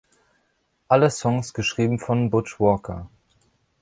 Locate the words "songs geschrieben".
1.11-1.99